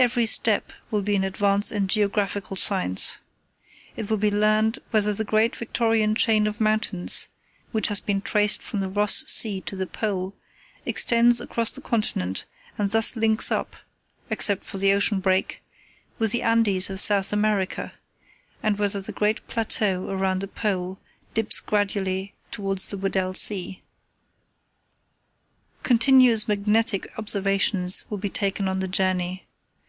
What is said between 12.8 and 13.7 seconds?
thus links